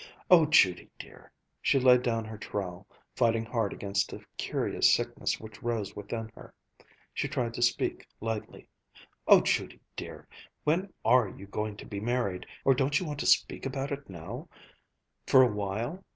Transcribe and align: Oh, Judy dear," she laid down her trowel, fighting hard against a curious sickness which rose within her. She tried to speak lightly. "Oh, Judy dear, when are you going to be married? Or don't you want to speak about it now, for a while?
Oh, 0.31 0.47
Judy 0.47 0.89
dear," 0.97 1.31
she 1.61 1.79
laid 1.79 2.01
down 2.01 2.25
her 2.25 2.35
trowel, 2.39 2.87
fighting 3.15 3.45
hard 3.45 3.71
against 3.71 4.11
a 4.13 4.25
curious 4.35 4.91
sickness 4.91 5.39
which 5.39 5.61
rose 5.61 5.95
within 5.95 6.31
her. 6.33 6.55
She 7.13 7.27
tried 7.27 7.53
to 7.53 7.61
speak 7.61 8.07
lightly. 8.19 8.67
"Oh, 9.27 9.41
Judy 9.41 9.79
dear, 9.95 10.27
when 10.63 10.91
are 11.05 11.29
you 11.29 11.45
going 11.45 11.77
to 11.77 11.85
be 11.85 11.99
married? 11.99 12.47
Or 12.65 12.73
don't 12.73 12.99
you 12.99 13.05
want 13.05 13.19
to 13.19 13.27
speak 13.27 13.63
about 13.67 13.91
it 13.91 14.09
now, 14.09 14.49
for 15.27 15.43
a 15.43 15.53
while? 15.53 16.03